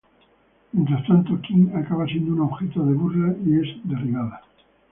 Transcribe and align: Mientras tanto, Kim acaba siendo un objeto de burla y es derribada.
Mientras 0.71 1.05
tanto, 1.05 1.39
Kim 1.43 1.75
acaba 1.75 2.07
siendo 2.07 2.31
un 2.31 2.39
objeto 2.39 2.83
de 2.83 2.93
burla 2.95 3.35
y 3.45 3.59
es 3.59 3.67
derribada. 3.83 4.41